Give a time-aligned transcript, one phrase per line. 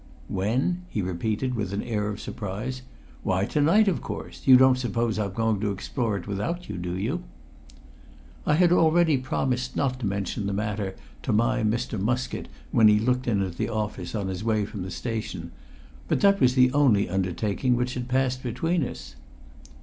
[0.29, 2.81] "When?" he repeated with an air of surprise.
[3.21, 6.79] "Why to night, of course; you don't suppose I'm going to explore it without you,
[6.79, 7.23] do you?"
[8.43, 11.99] I had already promised not to mention the matter to my Mr.
[12.01, 15.51] Muskett when he looked in at the office on his way from the station;
[16.07, 19.15] but that was the only undertaking which had passed between us.